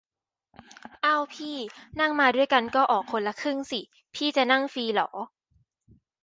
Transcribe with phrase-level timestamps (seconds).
[1.05, 1.57] อ้าวพี่
[1.99, 3.79] นั่งมาด้วยกันก็ออกคนละครึ่งสิ
[4.15, 5.09] พี่จะนั่งฟรีหรอ?